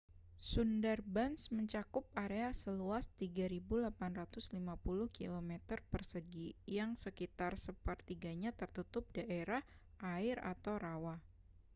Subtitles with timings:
[0.51, 4.57] sundarbans mencakup area seluas 3.850
[5.13, 5.57] kmâ²
[6.77, 9.61] yang sekitar sepertiganya tertutup daerah
[10.13, 11.15] air/rawa